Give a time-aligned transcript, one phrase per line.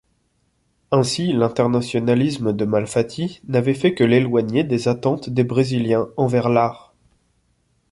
[0.89, 6.95] Ainsi, l'internationalisme de Malfatti n'avait fait que l'éloigner des attentes des Brésiliens envers l'art.